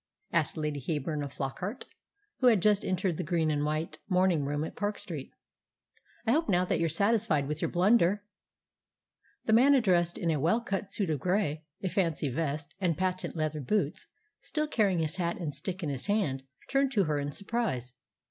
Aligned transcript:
asked 0.33 0.57
Lady 0.57 0.79
Heyburn 0.81 1.23
of 1.23 1.31
Flockart, 1.31 1.85
who 2.39 2.47
had 2.47 2.59
just 2.59 2.83
entered 2.83 3.17
the 3.17 3.23
green 3.23 3.51
and 3.51 3.63
white 3.63 3.99
morning 4.09 4.43
room 4.45 4.63
at 4.63 4.75
Park 4.75 4.97
Street. 4.97 5.31
"I 6.25 6.31
hope 6.31 6.49
now 6.49 6.65
that 6.65 6.79
you're 6.79 6.89
satisfied 6.89 7.47
with 7.47 7.61
your 7.61 7.69
blunder!" 7.69 8.23
The 9.45 9.53
man 9.53 9.75
addressed, 9.75 10.17
in 10.17 10.31
a 10.31 10.39
well 10.39 10.59
cut 10.61 10.91
suit 10.91 11.11
of 11.11 11.19
grey, 11.19 11.65
a 11.83 11.87
fancy 11.89 12.29
vest, 12.29 12.73
and 12.81 12.97
patent 12.97 13.35
leather 13.35 13.61
boots, 13.61 14.07
still 14.39 14.67
carrying 14.67 14.97
his 15.01 15.17
hat 15.17 15.37
and 15.37 15.53
stick 15.53 15.83
in 15.83 15.89
his 15.89 16.07
hand, 16.07 16.41
turned 16.67 16.91
to 16.93 17.03
her 17.03 17.19
in 17.19 17.31
surprise. 17.31 17.93